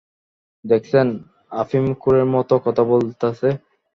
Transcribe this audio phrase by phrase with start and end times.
[0.65, 1.07] দেখসেন,
[1.53, 3.49] আফিমখোরের মত, কথা বলতাছে।